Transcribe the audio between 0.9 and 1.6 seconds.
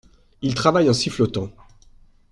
sifflotant…